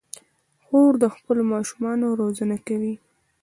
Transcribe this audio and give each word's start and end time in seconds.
خور 0.65 0.93
د 1.03 1.05
خپلو 1.15 1.41
ماشومانو 1.53 2.07
روزنه 2.21 2.57
کوي. 2.67 2.93